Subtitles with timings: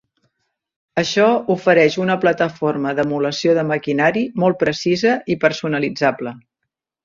[1.01, 1.25] Això
[1.55, 6.39] ofereix una plataforma d'emulació de maquinari molt precisa i personalitzable.